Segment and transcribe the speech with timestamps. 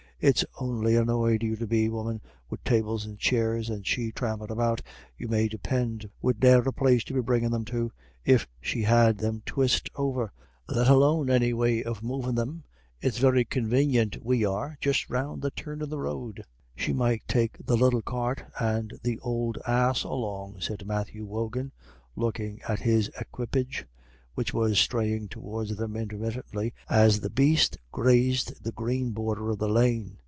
[0.23, 3.71] "It's on'y annoyed you'd be, woman, wid tables and chairs.
[3.71, 4.79] And she thrampin' about,
[5.17, 7.91] you may depind, wid ne'er a place to be bringin' them to,
[8.23, 10.31] if she had them twyste over,
[10.67, 12.63] let alone any way of movin' them.
[13.01, 16.43] It's very convanient we are, just round the turn of the road."
[16.75, 21.71] "She might take the little cart and the ould ass along," said Matthew Wogan,
[22.15, 23.87] looking at his equipage,
[24.33, 29.67] which was straying towards them intermittently as the beast grazed the green border of the
[29.69, 30.17] lane.